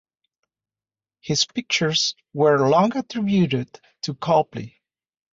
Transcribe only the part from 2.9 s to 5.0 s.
attributed to Copley.